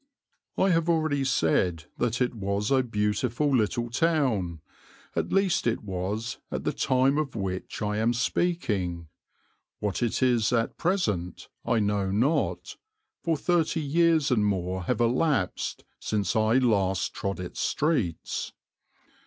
"I 0.57 0.69
have 0.71 0.89
already 0.89 1.23
said 1.23 1.83
that 1.99 2.21
it 2.21 2.33
was 2.33 2.71
a 2.71 2.81
beautiful 2.81 3.55
little 3.55 3.91
town 3.91 4.59
at 5.15 5.31
least 5.31 5.67
it 5.67 5.83
was 5.83 6.39
at 6.49 6.63
the 6.63 6.73
time 6.73 7.19
of 7.19 7.35
which 7.35 7.83
I 7.83 7.97
am 7.97 8.11
speaking 8.13 9.09
what 9.79 10.01
it 10.01 10.23
is 10.23 10.51
at 10.51 10.75
present 10.79 11.49
I 11.63 11.77
know 11.77 12.09
not, 12.09 12.77
for 13.21 13.37
thirty 13.37 13.79
years 13.81 14.31
and 14.31 14.43
more 14.43 14.85
have 14.85 15.01
elapsed 15.01 15.83
since 15.99 16.35
I 16.35 16.53
last 16.57 17.13
trod 17.13 17.39
its 17.39 17.59
streets." 17.59 18.53